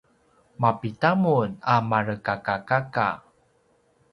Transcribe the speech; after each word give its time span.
mapida 0.61 1.11
mun 1.23 1.49
a 1.73 1.75
marekakakaka? 1.89 3.07